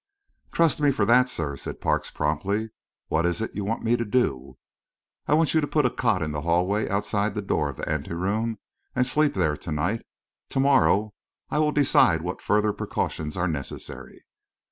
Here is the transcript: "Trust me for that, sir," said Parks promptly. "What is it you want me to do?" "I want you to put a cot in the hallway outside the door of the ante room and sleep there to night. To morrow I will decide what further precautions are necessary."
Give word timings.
"Trust 0.51 0.81
me 0.81 0.89
for 0.91 1.05
that, 1.05 1.29
sir," 1.29 1.55
said 1.55 1.79
Parks 1.79 2.09
promptly. 2.09 2.71
"What 3.09 3.23
is 3.23 3.39
it 3.39 3.53
you 3.53 3.63
want 3.63 3.83
me 3.83 3.95
to 3.97 4.03
do?" 4.03 4.57
"I 5.27 5.35
want 5.35 5.53
you 5.53 5.61
to 5.61 5.67
put 5.67 5.85
a 5.85 5.91
cot 5.91 6.23
in 6.23 6.31
the 6.31 6.41
hallway 6.41 6.89
outside 6.89 7.35
the 7.35 7.41
door 7.43 7.69
of 7.69 7.77
the 7.77 7.87
ante 7.87 8.13
room 8.15 8.57
and 8.95 9.05
sleep 9.05 9.35
there 9.35 9.55
to 9.57 9.71
night. 9.71 10.03
To 10.49 10.59
morrow 10.59 11.13
I 11.51 11.59
will 11.59 11.71
decide 11.71 12.23
what 12.23 12.41
further 12.41 12.73
precautions 12.73 13.37
are 13.37 13.47
necessary." 13.47 14.23